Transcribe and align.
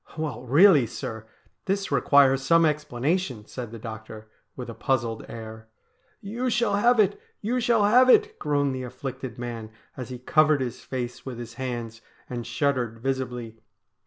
'Well, 0.17 0.41
really, 0.47 0.87
sir, 0.87 1.27
this 1.65 1.91
requires 1.91 2.41
some 2.41 2.65
explanation,' 2.65 3.45
said 3.45 3.69
the 3.69 3.77
doctor 3.77 4.31
with 4.55 4.67
a 4.67 4.73
puzzled 4.73 5.23
air.' 5.29 5.67
You 6.33 6.49
shall 6.49 6.73
have 6.77 6.99
it! 6.99 7.21
you 7.39 7.59
shall 7.59 7.83
have 7.83 8.09
it!' 8.09 8.39
groaned 8.39 8.73
the 8.73 8.81
afflicted 8.81 9.37
man 9.37 9.69
as 9.95 10.09
he 10.09 10.17
covered 10.17 10.59
his 10.61 10.81
face 10.83 11.23
with 11.23 11.37
his 11.37 11.53
hands 11.53 12.01
and 12.27 12.47
shuddered 12.47 12.97
visibly. 12.99 13.59